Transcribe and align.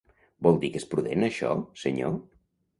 Vol 0.47 0.57
dir 0.63 0.71
que 0.77 0.81
és 0.83 0.87
prudent, 0.95 1.27
això, 1.29 1.53
senyor? 1.85 2.19